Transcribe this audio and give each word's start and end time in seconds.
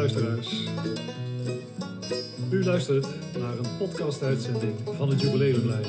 luisteraars. 0.00 0.64
U 2.50 2.64
luistert 2.64 3.06
naar 3.38 3.58
een 3.58 3.76
podcast-uitzending 3.78 4.74
van 4.96 5.08
het 5.08 5.20
Jubileumlijn. 5.20 5.84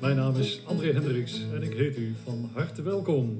Mijn 0.00 0.16
naam 0.16 0.36
is 0.36 0.60
André 0.66 0.92
Hendricks 0.92 1.40
en 1.54 1.62
ik 1.62 1.72
heet 1.72 1.96
u 1.96 2.14
van 2.24 2.50
harte 2.54 2.82
welkom. 2.82 3.38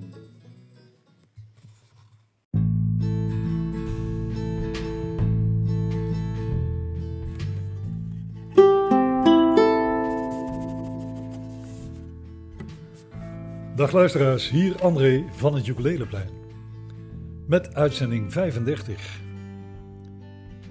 Dag 13.77 13.93
luisteraars, 13.93 14.51
hier 14.51 14.83
André 14.83 15.25
van 15.37 15.55
het 15.55 15.67
Jubileumlijn. 15.67 16.40
Met 17.51 17.75
uitzending 17.75 18.33
35. 18.33 19.21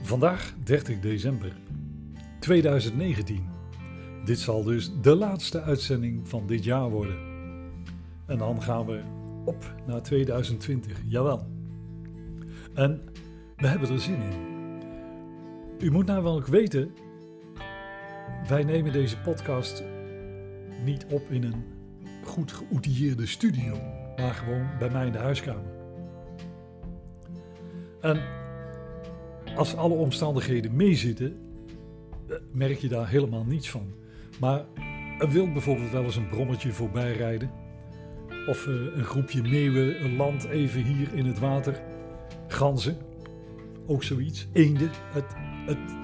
Vandaag 0.01 0.53
30 0.63 0.99
december 0.99 1.51
2019. 2.39 3.49
Dit 4.25 4.39
zal 4.39 4.63
dus 4.63 4.91
de 5.01 5.15
laatste 5.15 5.61
uitzending 5.61 6.29
van 6.29 6.47
dit 6.47 6.63
jaar 6.63 6.89
worden. 6.89 7.17
En 8.25 8.37
dan 8.37 8.61
gaan 8.61 8.85
we 8.85 9.01
op 9.45 9.73
naar 9.87 10.01
2020, 10.01 10.97
jawel. 11.07 11.47
En 12.73 13.01
we 13.57 13.67
hebben 13.67 13.89
er 13.89 13.99
zin 13.99 14.21
in. 14.21 14.37
U 15.79 15.91
moet 15.91 16.05
nou 16.05 16.23
wel 16.23 16.35
ook 16.35 16.47
weten, 16.47 16.91
wij 18.47 18.63
nemen 18.63 18.93
deze 18.93 19.17
podcast 19.17 19.83
niet 20.83 21.05
op 21.05 21.29
in 21.29 21.43
een 21.43 21.63
goed 22.23 22.51
geoutilleerde 22.51 23.25
studio, 23.25 23.77
maar 24.17 24.33
gewoon 24.33 24.67
bij 24.79 24.89
mij 24.89 25.05
in 25.05 25.11
de 25.11 25.17
huiskamer. 25.17 25.78
En 28.01 28.21
als 29.55 29.75
alle 29.75 29.93
omstandigheden 29.93 30.75
meezitten, 30.75 31.37
eh, 32.27 32.35
merk 32.51 32.77
je 32.77 32.87
daar 32.87 33.09
helemaal 33.09 33.43
niets 33.43 33.69
van. 33.69 33.93
Maar 34.39 34.65
er 35.19 35.29
wil 35.29 35.51
bijvoorbeeld 35.51 35.91
wel 35.91 36.03
eens 36.03 36.15
een 36.15 36.29
brommetje 36.29 36.71
voorbij 36.71 37.13
rijden. 37.13 37.51
Of 38.47 38.67
eh, 38.67 38.73
een 38.73 39.03
groepje 39.03 39.41
meeuwen 39.41 40.03
een 40.03 40.15
land 40.15 40.43
even 40.43 40.83
hier 40.83 41.13
in 41.13 41.25
het 41.25 41.39
water. 41.39 41.81
Ganzen, 42.47 42.97
ook 43.85 44.03
zoiets. 44.03 44.47
Eenden. 44.53 44.89
Het, 45.13 45.35
het, 45.65 45.97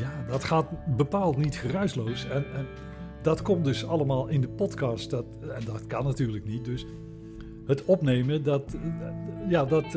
ja, 0.00 0.24
dat 0.28 0.44
gaat 0.44 0.96
bepaald 0.96 1.36
niet 1.36 1.56
geruisloos. 1.56 2.28
En, 2.28 2.44
en 2.54 2.66
dat 3.22 3.42
komt 3.42 3.64
dus 3.64 3.86
allemaal 3.86 4.28
in 4.28 4.40
de 4.40 4.48
podcast. 4.48 5.10
Dat, 5.10 5.24
en 5.40 5.64
dat 5.64 5.86
kan 5.86 6.04
natuurlijk 6.04 6.44
niet. 6.44 6.64
Dus 6.64 6.86
het 7.66 7.84
opnemen, 7.84 8.42
dat, 8.42 8.76
ja, 9.48 9.64
dat, 9.64 9.96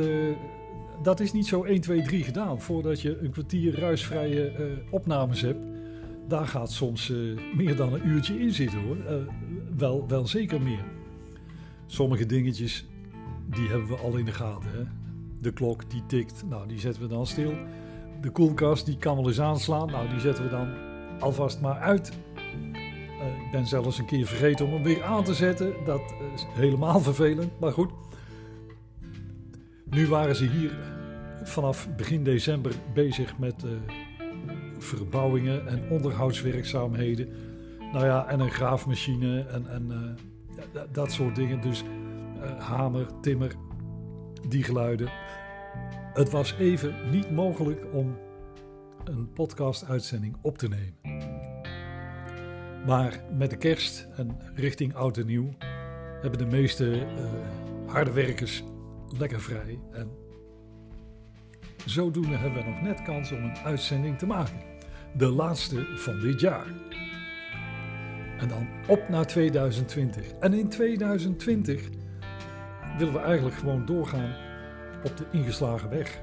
dat 1.03 1.19
is 1.19 1.31
niet 1.31 1.47
zo 1.47 1.63
1, 1.63 1.81
2, 1.81 2.01
3 2.01 2.23
gedaan. 2.23 2.61
Voordat 2.61 3.01
je 3.01 3.19
een 3.19 3.31
kwartier 3.31 3.79
ruisvrije 3.79 4.51
uh, 4.59 4.65
opnames 4.89 5.41
hebt, 5.41 5.59
daar 6.27 6.47
gaat 6.47 6.71
soms 6.71 7.09
uh, 7.09 7.39
meer 7.55 7.75
dan 7.75 7.93
een 7.93 8.07
uurtje 8.07 8.39
in 8.39 8.51
zitten 8.51 8.81
hoor. 8.81 8.97
wel, 9.77 10.07
wel 10.07 10.27
zeker 10.27 10.61
meer. 10.61 10.83
Sommige 11.85 12.25
dingetjes, 12.25 12.85
die 13.49 13.67
hebben 13.67 13.87
we 13.87 13.97
al 13.97 14.17
in 14.17 14.25
de 14.25 14.31
gaten. 14.31 14.71
Hè? 14.71 14.83
De 15.41 15.53
klok 15.53 15.89
die 15.89 16.03
tikt, 16.05 16.43
nou 16.49 16.67
die 16.67 16.79
zetten 16.79 17.01
we 17.01 17.07
dan 17.07 17.27
stil. 17.27 17.53
De 18.21 18.29
koelkast 18.29 18.85
die 18.85 18.97
kan 18.97 19.15
wel 19.15 19.27
eens 19.27 19.39
aanslaan, 19.39 19.87
nou 19.87 20.09
die 20.09 20.19
zetten 20.19 20.43
we 20.43 20.49
dan 20.49 20.73
alvast 21.19 21.61
maar 21.61 21.79
uit. 21.79 22.11
Ik 23.45 23.51
ben 23.51 23.65
zelfs 23.65 23.97
een 23.97 24.05
keer 24.05 24.25
vergeten 24.25 24.65
om 24.65 24.73
hem 24.73 24.83
weer 24.83 25.03
aan 25.03 25.23
te 25.23 25.33
zetten. 25.33 25.73
Dat 25.85 26.13
is 26.35 26.45
helemaal 26.53 26.99
vervelend, 26.99 27.59
maar 27.59 27.71
goed. 27.71 27.91
Nu 29.95 30.07
waren 30.07 30.35
ze 30.35 30.45
hier 30.45 30.71
vanaf 31.43 31.95
begin 31.95 32.23
december 32.23 32.71
bezig 32.93 33.37
met 33.37 33.63
uh, 33.63 33.71
verbouwingen 34.77 35.67
en 35.67 35.89
onderhoudswerkzaamheden. 35.89 37.29
Nou 37.91 38.05
ja, 38.05 38.27
en 38.27 38.39
een 38.39 38.51
graafmachine 38.51 39.45
en, 39.45 39.67
en 39.67 40.17
uh, 40.73 40.81
dat 40.91 41.11
soort 41.11 41.35
dingen. 41.35 41.61
Dus 41.61 41.83
hamer, 42.57 43.07
timmer, 43.21 43.55
die 44.47 44.63
geluiden. 44.63 45.09
Het 46.13 46.29
was 46.29 46.55
even 46.59 46.95
niet 47.11 47.31
mogelijk 47.31 47.85
om 47.93 48.17
een 49.03 49.31
podcast-uitzending 49.33 50.35
op 50.41 50.57
te 50.57 50.67
nemen. 50.67 51.23
Maar 52.85 53.23
met 53.37 53.49
de 53.49 53.57
kerst 53.57 54.07
en 54.15 54.37
richting 54.55 54.95
oud 54.95 55.17
en 55.17 55.25
nieuw 55.25 55.49
hebben 56.21 56.39
de 56.39 56.55
meeste 56.57 57.05
harde 57.85 58.11
werkers 58.11 58.63
lekker 59.17 59.41
vrij. 59.41 59.79
En 59.91 60.11
zodoende 61.85 62.35
hebben 62.35 62.63
we 62.63 62.69
nog 62.69 62.81
net 62.81 63.01
kans 63.01 63.31
om 63.31 63.43
een 63.43 63.57
uitzending 63.57 64.17
te 64.17 64.25
maken. 64.25 64.59
De 65.17 65.27
laatste 65.27 65.85
van 65.95 66.19
dit 66.19 66.39
jaar. 66.39 66.67
En 68.37 68.47
dan 68.47 68.67
op 68.87 69.09
naar 69.09 69.25
2020. 69.25 70.31
En 70.31 70.53
in 70.53 70.69
2020 70.69 71.89
willen 72.97 73.13
we 73.13 73.19
eigenlijk 73.19 73.55
gewoon 73.55 73.85
doorgaan 73.85 74.35
op 75.03 75.17
de 75.17 75.25
ingeslagen 75.31 75.89
weg. 75.89 76.21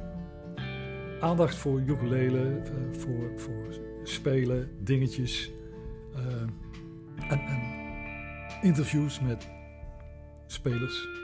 Aandacht 1.20 1.54
voor 1.54 1.80
ukulele, 1.80 2.62
voor, 2.92 3.32
voor 3.36 3.66
spelen, 4.02 4.70
dingetjes. 4.80 5.52
En, 7.28 7.40
en, 7.40 7.62
interviews 8.62 9.20
met 9.20 9.48
spelers. 10.46 11.21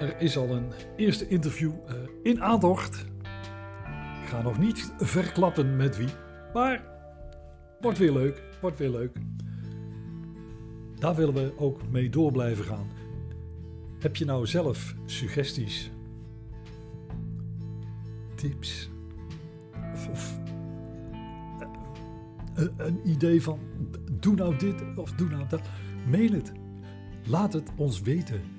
Er 0.00 0.20
is 0.20 0.36
al 0.36 0.50
een 0.50 0.72
eerste 0.96 1.28
interview 1.28 1.72
uh, 1.88 1.94
in 2.22 2.42
aantocht. 2.42 3.04
Ik 4.22 4.28
ga 4.28 4.42
nog 4.42 4.58
niet 4.58 4.92
verklappen 4.98 5.76
met 5.76 5.96
wie, 5.96 6.08
maar 6.52 6.84
wordt 7.80 7.98
weer 7.98 8.12
leuk, 8.12 8.42
wordt 8.60 8.78
weer 8.78 8.90
leuk. 8.90 9.16
Daar 10.98 11.14
willen 11.14 11.34
we 11.34 11.52
ook 11.58 11.88
mee 11.88 12.10
door 12.10 12.32
blijven 12.32 12.64
gaan. 12.64 12.86
Heb 13.98 14.16
je 14.16 14.24
nou 14.24 14.46
zelf 14.46 14.94
suggesties, 15.04 15.90
tips 18.34 18.90
of, 19.92 20.08
of 20.08 20.38
een, 22.54 22.72
een 22.76 23.00
idee 23.04 23.42
van 23.42 23.58
doe 24.20 24.34
nou 24.34 24.56
dit 24.56 24.82
of 24.96 25.12
doe 25.12 25.28
nou 25.28 25.48
dat? 25.48 25.62
Mail 26.10 26.32
het. 26.32 26.52
Laat 27.26 27.52
het 27.52 27.70
ons 27.76 28.00
weten. 28.00 28.58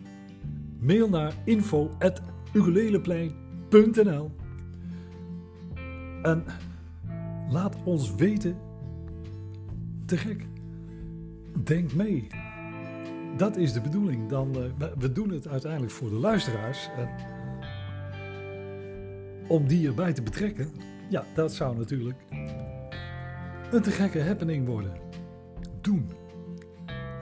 Mail 0.81 1.09
naar 1.09 1.33
info.uguleleplein.nl 1.43 4.31
En 6.23 6.45
laat 7.49 7.75
ons 7.83 8.15
weten. 8.15 8.57
Te 10.05 10.17
gek. 10.17 10.45
Denk 11.63 11.93
mee. 11.93 12.27
Dat 13.37 13.57
is 13.57 13.73
de 13.73 13.81
bedoeling. 13.81 14.29
Dan, 14.29 14.57
uh, 14.57 14.63
we 14.97 15.11
doen 15.11 15.29
het 15.29 15.47
uiteindelijk 15.47 15.91
voor 15.91 16.09
de 16.09 16.15
luisteraars. 16.15 16.89
En 16.97 17.09
om 19.47 19.67
die 19.67 19.87
erbij 19.87 20.13
te 20.13 20.21
betrekken, 20.21 20.69
ja, 21.09 21.25
dat 21.35 21.53
zou 21.53 21.77
natuurlijk 21.77 22.17
een 23.71 23.81
te 23.81 23.91
gekke 23.91 24.21
happening 24.21 24.67
worden. 24.67 24.93
Doen. 25.81 26.09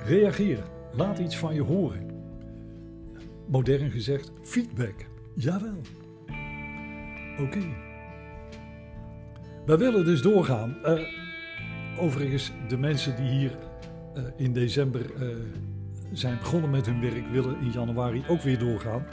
Reageer. 0.06 0.64
Laat 0.92 1.20
iets 1.20 1.38
van 1.38 1.54
je 1.54 1.62
horen. 1.62 2.19
Modern 3.50 3.92
gezegd, 3.92 4.32
feedback. 4.42 5.06
Jawel. 5.36 5.82
Oké. 7.32 7.42
Okay. 7.42 7.74
Wij 9.66 9.78
willen 9.78 10.06
dus 10.06 10.22
doorgaan. 10.22 10.78
Uh, 10.86 11.00
overigens, 11.98 12.52
de 12.68 12.78
mensen 12.78 13.16
die 13.16 13.30
hier 13.30 13.58
uh, 14.16 14.24
in 14.36 14.54
december 14.54 15.02
uh, 15.02 15.36
zijn 16.12 16.38
begonnen 16.38 16.70
met 16.70 16.86
hun 16.86 17.02
werk, 17.02 17.28
willen 17.32 17.60
in 17.62 17.72
januari 17.72 18.24
ook 18.28 18.42
weer 18.42 18.60
doorgaan. 18.60 19.06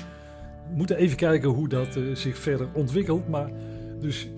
We 0.69 0.77
moeten 0.77 0.97
even 0.97 1.17
kijken 1.17 1.49
hoe 1.49 1.69
dat 1.69 1.99
zich 2.13 2.39
verder 2.39 2.69
ontwikkelt. 2.73 3.29
Maar 3.29 3.51
dus 4.01 4.29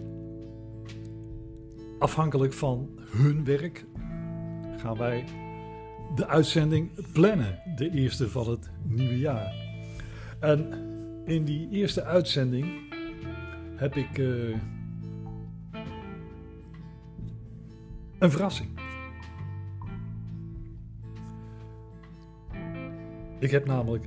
afhankelijk 1.98 2.52
van 2.52 2.88
hun 3.16 3.44
werk 3.44 3.84
gaan 4.76 4.96
wij 4.96 5.24
de 6.14 6.26
uitzending 6.26 6.90
plannen, 7.12 7.58
de 7.76 7.90
eerste 7.90 8.28
van 8.28 8.50
het 8.50 8.70
nieuwe 8.82 9.18
jaar. 9.18 9.67
En 10.40 10.72
in 11.24 11.44
die 11.44 11.68
eerste 11.70 12.04
uitzending 12.04 12.66
heb 13.76 13.96
ik 13.96 14.18
uh, 14.18 14.56
een 18.18 18.30
verrassing. 18.30 18.68
Ik 23.38 23.50
heb 23.50 23.66
namelijk 23.66 24.04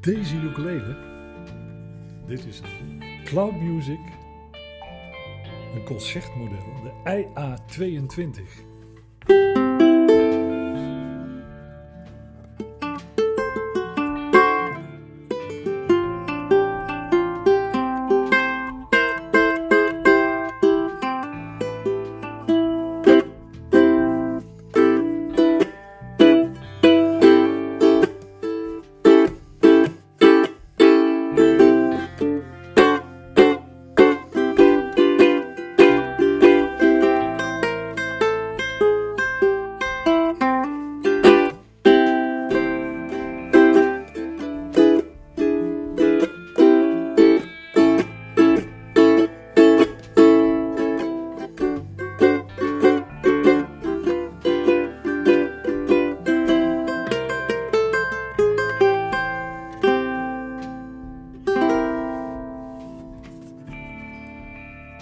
deze 0.00 0.36
ukulele. 0.36 0.96
Dit 2.26 2.46
is 2.46 2.62
Cloud 3.24 3.60
Music 3.60 4.00
een 5.74 5.84
concertmodel, 5.84 6.58
de 6.82 7.24
IA22. 7.24 8.69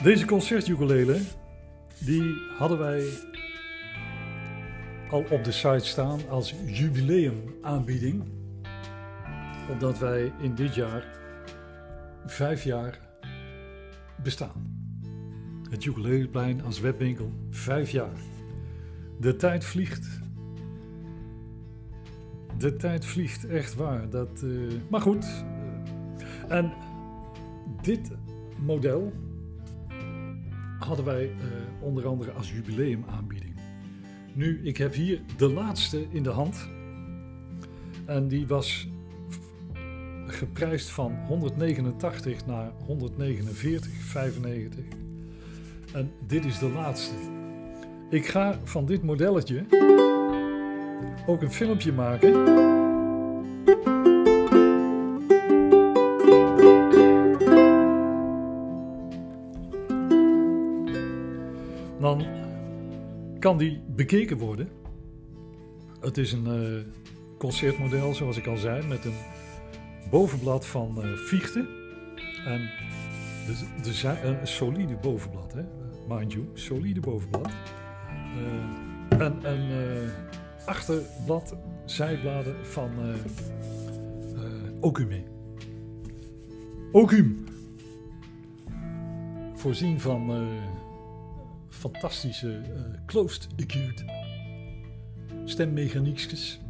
Deze 0.08 0.26
concertukulele, 0.26 1.20
die 1.98 2.22
hadden 2.56 2.78
wij 2.78 3.08
al 5.10 5.24
op 5.30 5.44
de 5.44 5.52
site 5.52 5.86
staan 5.86 6.20
als 6.28 6.54
jubileumaanbieding. 6.66 8.22
Omdat 9.70 9.98
wij 9.98 10.32
in 10.40 10.54
dit 10.54 10.74
jaar 10.74 11.04
vijf 12.26 12.64
jaar 12.64 12.98
bestaan. 14.22 14.86
Het 15.70 15.84
Ukuleleplein 15.84 16.62
als 16.62 16.80
webwinkel, 16.80 17.32
vijf 17.50 17.90
jaar. 17.90 18.18
De 19.20 19.36
tijd 19.36 19.64
vliegt. 19.64 20.20
De 22.58 22.76
tijd 22.76 23.04
vliegt 23.04 23.46
echt 23.46 23.74
waar. 23.74 24.10
Dat, 24.10 24.42
uh, 24.44 24.72
maar 24.90 25.00
goed. 25.00 25.26
En 26.48 26.72
dit 27.82 28.10
model 28.58 29.12
hadden 30.78 31.04
wij 31.04 31.24
uh, 31.24 31.32
onder 31.80 32.06
andere 32.06 32.30
als 32.32 32.52
jubileumaanbieding. 32.52 33.54
Nu, 34.34 34.60
ik 34.64 34.76
heb 34.76 34.94
hier 34.94 35.20
de 35.36 35.48
laatste 35.48 36.06
in 36.10 36.22
de 36.22 36.30
hand. 36.30 36.68
En 38.06 38.28
die 38.28 38.46
was 38.46 38.88
geprijsd 40.26 40.90
van 40.90 41.16
189 41.26 42.46
naar 42.46 42.70
149,95. 42.70 42.76
En 45.92 46.10
dit 46.26 46.44
is 46.44 46.58
de 46.58 46.68
laatste. 46.68 47.14
Ik 48.10 48.26
ga 48.26 48.58
van 48.64 48.86
dit 48.86 49.02
modelletje 49.02 49.64
ook 51.26 51.42
een 51.42 51.52
filmpje 51.52 51.92
maken. 51.92 52.77
Kan 63.38 63.58
die 63.58 63.82
bekeken 63.86 64.38
worden. 64.38 64.68
Het 66.00 66.18
is 66.18 66.32
een 66.32 66.46
uh, 66.46 66.82
concertmodel, 67.38 68.14
zoals 68.14 68.36
ik 68.36 68.46
al 68.46 68.56
zei, 68.56 68.86
met 68.86 69.04
een 69.04 69.16
bovenblad 70.10 70.66
van 70.66 71.02
uh. 71.16 71.66
En 72.46 72.70
de, 73.46 73.82
de, 73.82 74.28
een 74.28 74.46
solide 74.46 74.96
bovenblad, 74.96 75.52
hè? 75.52 75.62
mind 76.08 76.32
you, 76.32 76.44
solide 76.54 77.00
bovenblad. 77.00 77.50
En 79.08 79.38
een 79.42 80.10
achterblad, 80.66 81.56
zijbladen 81.84 82.66
van 82.66 82.90
uh, 83.00 83.14
Ocume. 84.80 85.22
Ocum. 86.92 87.44
Voorzien 89.54 90.00
van 90.00 90.30
fantastische 91.78 92.60
closed 93.06 93.48
acute 93.52 94.04
stemmechaniekjes. 95.44 96.60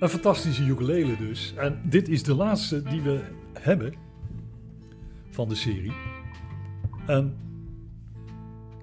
Een 0.00 0.08
fantastische 0.08 0.64
ukulele 0.64 1.16
dus. 1.16 1.54
En 1.56 1.80
dit 1.84 2.08
is 2.08 2.22
de 2.22 2.34
laatste 2.34 2.82
die 2.82 3.00
we 3.00 3.20
hebben 3.52 3.94
van 5.30 5.48
de 5.48 5.54
serie. 5.54 5.92
En 7.06 7.36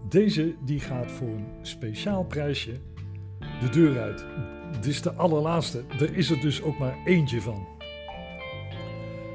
deze 0.10 0.56
die 0.66 0.80
gaat 0.80 1.12
voor 1.12 1.28
een 1.28 1.48
speciaal 1.62 2.24
prijsje 2.24 2.80
de 3.62 3.70
deur 3.70 4.02
uit. 4.02 4.26
Dit 4.72 4.86
is 4.86 5.02
de 5.02 5.14
allerlaatste. 5.14 5.84
Er 6.00 6.16
is 6.16 6.30
er 6.30 6.40
dus 6.40 6.62
ook 6.62 6.78
maar 6.78 6.98
eentje 7.06 7.42
van. 7.42 7.68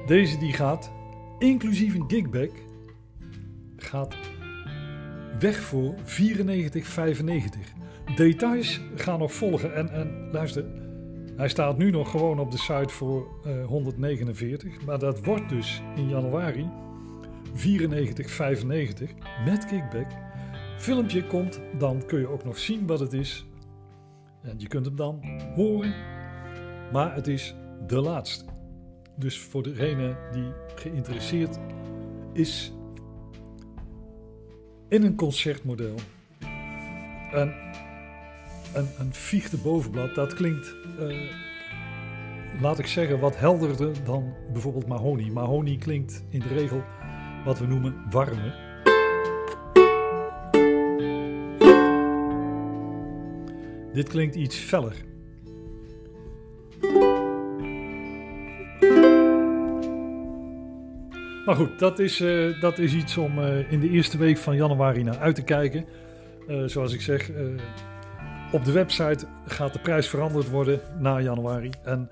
Deze 0.06 0.38
die 0.38 0.52
gaat, 0.52 0.92
inclusief 1.38 1.94
een 1.94 2.04
gigback, 2.08 2.52
gaat 3.76 4.14
weg 5.38 5.60
voor 5.60 5.94
94,95. 5.94 6.02
Details 8.16 8.80
gaan 8.94 9.18
nog 9.18 9.32
volgen. 9.32 9.74
En, 9.74 9.90
en 9.90 10.28
luister, 10.32 10.64
hij 11.36 11.48
staat 11.48 11.78
nu 11.78 11.90
nog 11.90 12.10
gewoon 12.10 12.38
op 12.38 12.50
de 12.50 12.58
site 12.58 12.88
voor 12.88 13.26
uh, 13.46 13.64
149. 13.66 14.84
Maar 14.84 14.98
dat 14.98 15.24
wordt 15.24 15.48
dus 15.48 15.82
in 15.96 16.08
januari 16.08 16.68
94,95 17.54 17.62
met 19.44 19.66
kickback. 19.66 20.10
Filmpje 20.78 21.26
komt, 21.26 21.60
dan 21.78 22.06
kun 22.06 22.20
je 22.20 22.28
ook 22.28 22.44
nog 22.44 22.58
zien 22.58 22.86
wat 22.86 23.00
het 23.00 23.12
is. 23.12 23.46
En 24.42 24.54
je 24.56 24.66
kunt 24.68 24.86
hem 24.86 24.96
dan 24.96 25.20
horen. 25.54 25.94
Maar 26.92 27.14
het 27.14 27.26
is 27.26 27.54
de 27.86 28.00
laatste. 28.00 28.44
Dus 29.16 29.38
voor 29.38 29.62
degene 29.62 30.16
die 30.32 30.52
geïnteresseerd 30.74 31.58
is 32.32 32.72
in 34.90 35.02
een 35.02 35.16
concertmodel. 35.16 35.94
En 37.32 37.54
een, 38.74 38.88
een 38.98 39.12
viegde 39.14 39.56
bovenblad, 39.56 40.14
dat 40.14 40.34
klinkt, 40.34 40.74
uh, 41.00 41.30
laat 42.60 42.78
ik 42.78 42.86
zeggen, 42.86 43.20
wat 43.20 43.38
helderder 43.38 44.04
dan 44.04 44.34
bijvoorbeeld 44.52 44.86
mahonie. 44.86 45.32
Mahonie 45.32 45.78
klinkt 45.78 46.24
in 46.28 46.40
de 46.40 46.48
regel 46.48 46.82
wat 47.44 47.58
we 47.58 47.66
noemen 47.66 48.04
warme. 48.10 48.68
Dit 53.92 54.08
klinkt 54.08 54.34
iets 54.34 54.56
feller. 54.56 55.09
Maar 61.50 61.58
goed, 61.58 61.78
dat 61.78 61.98
is, 61.98 62.20
uh, 62.20 62.60
dat 62.60 62.78
is 62.78 62.94
iets 62.94 63.16
om 63.16 63.38
uh, 63.38 63.72
in 63.72 63.80
de 63.80 63.90
eerste 63.90 64.18
week 64.18 64.36
van 64.36 64.56
januari 64.56 65.02
naar 65.02 65.18
uit 65.18 65.34
te 65.34 65.42
kijken. 65.42 65.84
Uh, 66.48 66.64
zoals 66.66 66.92
ik 66.92 67.00
zeg, 67.00 67.30
op 68.52 68.64
de 68.64 68.72
website 68.72 69.26
gaat 69.46 69.72
de 69.72 69.78
prijs 69.78 70.08
veranderd 70.08 70.50
worden 70.50 70.80
na 70.98 71.20
januari. 71.20 71.70
En 71.84 72.10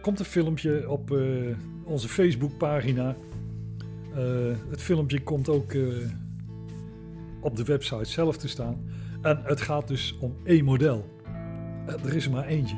komt 0.00 0.18
een 0.18 0.24
filmpje 0.24 0.90
op 0.90 1.16
onze 1.84 2.08
Facebookpagina. 2.08 3.16
Het 4.70 4.82
filmpje 4.82 5.22
komt 5.22 5.48
ook 5.48 5.76
op 7.40 7.56
de 7.56 7.64
website 7.64 8.04
zelf 8.04 8.36
te 8.36 8.48
staan. 8.48 8.90
En 9.22 9.40
het 9.44 9.60
gaat 9.60 9.88
dus 9.88 10.18
om 10.20 10.36
één 10.44 10.64
model. 10.64 11.04
Er 11.86 12.14
is 12.14 12.24
er 12.24 12.30
maar 12.30 12.46
eentje. 12.46 12.76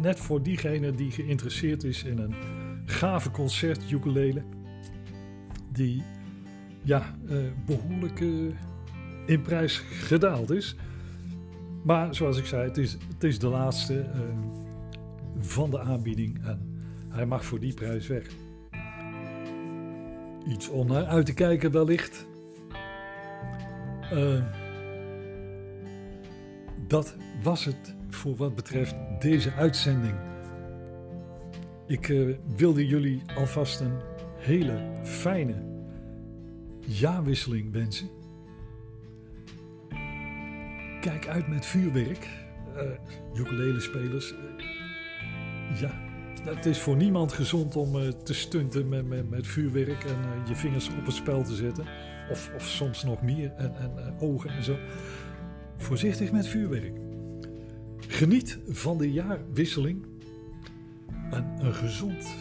net 0.00 0.20
voor 0.20 0.42
diegene 0.42 0.94
die 0.94 1.10
geïnteresseerd 1.10 1.84
is 1.84 2.04
in 2.04 2.18
een 2.18 2.34
gave 2.84 3.30
concert 3.30 3.90
ukulele. 3.90 4.42
Die 5.78 6.02
ja, 6.82 7.14
behoorlijk 7.66 8.20
in 9.26 9.42
prijs 9.42 9.78
gedaald 9.78 10.50
is. 10.50 10.76
Maar 11.82 12.14
zoals 12.14 12.38
ik 12.38 12.46
zei, 12.46 12.68
het 12.68 12.76
is, 12.76 12.92
het 12.92 13.24
is 13.24 13.38
de 13.38 13.48
laatste 13.48 14.06
van 15.38 15.70
de 15.70 15.80
aanbieding. 15.80 16.44
En 16.44 16.80
hij 17.08 17.26
mag 17.26 17.44
voor 17.44 17.60
die 17.60 17.74
prijs 17.74 18.06
weg. 18.06 18.26
Iets 20.48 20.68
om 20.68 20.86
naar 20.86 21.04
uit 21.04 21.26
te 21.26 21.34
kijken 21.34 21.70
wellicht. 21.70 22.26
Dat 26.86 27.16
was 27.42 27.64
het 27.64 27.94
voor 28.08 28.36
wat 28.36 28.54
betreft 28.54 28.94
deze 29.20 29.52
uitzending. 29.52 30.14
Ik 31.86 32.14
wilde 32.56 32.86
jullie 32.86 33.22
alvast 33.36 33.80
een 33.80 33.96
hele 34.36 34.90
fijne 35.02 35.67
jaarwisseling 36.88 37.72
wensen. 37.72 38.08
Kijk 41.00 41.26
uit 41.28 41.48
met 41.48 41.66
vuurwerk. 41.66 42.28
Uh, 42.76 43.40
ukulele 43.40 43.80
spelers. 43.80 44.34
ja, 45.80 46.00
het 46.44 46.66
is 46.66 46.78
voor 46.78 46.96
niemand 46.96 47.32
gezond 47.32 47.76
om 47.76 47.96
uh, 47.96 48.08
te 48.08 48.34
stunten 48.34 48.88
met, 48.88 49.08
met, 49.08 49.30
met 49.30 49.46
vuurwerk 49.46 50.04
en 50.04 50.16
je 50.48 50.56
vingers 50.56 50.88
op 50.88 51.06
het 51.06 51.14
spel 51.14 51.44
te 51.44 51.54
zetten. 51.54 51.84
Of, 52.30 52.50
of 52.54 52.66
soms 52.66 53.04
nog 53.04 53.22
meer 53.22 53.52
en, 53.52 53.76
en 53.76 54.14
ogen 54.20 54.50
en 54.50 54.62
zo. 54.62 54.76
Voorzichtig 55.76 56.32
met 56.32 56.46
vuurwerk. 56.46 56.96
Geniet 57.98 58.58
van 58.68 58.98
de 58.98 59.12
jaarwisseling. 59.12 60.06
En 61.30 61.56
een 61.58 61.74
gezond 61.74 62.34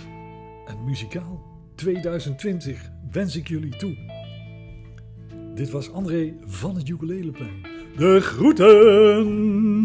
en 0.66 0.84
muzikaal 0.86 1.46
2020 1.75 2.89
wens 3.12 3.36
ik 3.36 3.48
jullie 3.48 3.75
toe. 3.75 4.17
Dit 5.58 5.70
was 5.70 5.92
André 5.92 6.34
van 6.46 6.76
het 6.76 6.90
Ukuleleplein. 6.90 7.62
De 7.96 8.22
groeten! 8.22 9.76